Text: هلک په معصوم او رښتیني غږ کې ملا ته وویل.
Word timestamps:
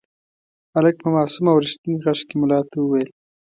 هلک 0.73 0.95
په 1.01 1.07
معصوم 1.15 1.45
او 1.51 1.57
رښتیني 1.63 1.97
غږ 2.05 2.19
کې 2.27 2.35
ملا 2.41 2.59
ته 2.69 2.75
وویل. 2.79 3.09